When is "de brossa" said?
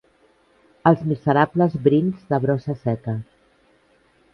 2.33-2.79